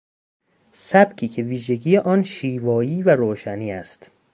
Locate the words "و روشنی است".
3.03-4.11